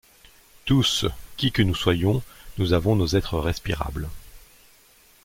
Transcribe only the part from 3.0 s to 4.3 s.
êtres respirables.